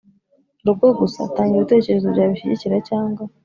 [0.65, 1.19] rugo gusa?
[1.35, 3.21] Tanga ibitekerezo byawe bishyigikira cyangwa